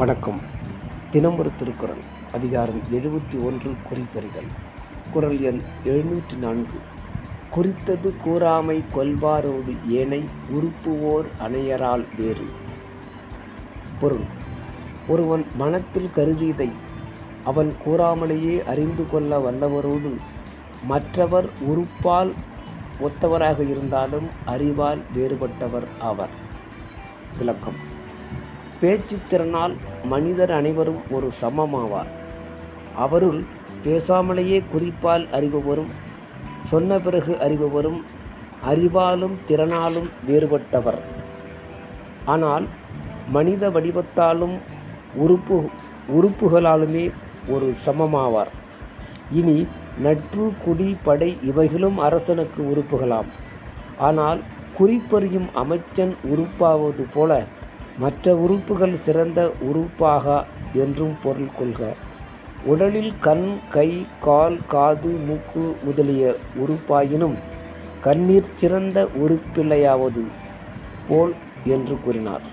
[0.00, 0.40] வணக்கம்.
[1.10, 2.02] தினமொரு திருக்குறள்
[2.32, 4.46] அதிகாரம் எழுபத்தி ஒன்று குறிப்பறிதல்.
[5.12, 6.78] குரல் எண் எழுநூற்றி நான்கு.
[7.50, 12.44] குறித்தது கூறாமை கொல்வாரோடு ஏனை உறுப்புவோர் அணையரால் வேறு.
[14.00, 14.24] பொருள்
[15.08, 16.72] ஒருவன் மனத்தில் கருதியதை
[17.44, 20.16] அவன் கூறாமலேயே அறிந்து கொள்ள வல்லவரோடு
[20.84, 22.32] மற்றவர் உறுப்பால்
[23.00, 26.30] ஒத்தவராக இருந்தாலும் அறிவால் வேறுபட்டவர் ஆவர்.
[27.38, 27.98] விளக்கம்
[28.80, 32.10] பேச்சுத்திறனால் மனிதர் அனைவரும் ஒரு சமமாவார்.
[32.96, 33.40] அவருள்
[33.84, 35.90] பேசாமலேயே குறிப்பால் அறிபவரும்
[36.70, 38.00] சொன்ன பிறகு அறிபவரும்
[38.70, 41.00] அறிவாலும் திறனாலும் வேறுபட்டவர்.
[42.24, 42.66] ஆனால்
[43.36, 44.56] மனித வடிவத்தாலும்
[45.14, 45.58] உறுப்பு
[46.16, 47.04] உறுப்புகளாலுமே
[47.48, 48.50] ஒரு சமமாவார்.
[49.32, 49.58] இனி
[50.04, 53.30] நட்பு குடி படை இவைகளும் அரசனுக்கு உறுப்புகளாம்.
[53.98, 54.40] ஆனால்
[54.78, 57.32] குறிப்பறியும் அமைச்சன் உறுப்பாவது போல
[58.02, 60.26] மற்ற உறுப்புகள் சிறந்த உறுப்பாக
[60.82, 61.80] என்றும் பொருள் கொள்க.
[62.72, 63.88] உடலில் கண் கை
[64.20, 66.24] கால் காது மூக்கு முதலிய
[66.62, 67.36] உறுப்பாயினும்
[68.06, 70.22] கண்ணீர் சிறந்த உறுப்பில்லையாவது
[71.08, 71.34] போல்
[71.74, 72.44] என்று கூறினார்.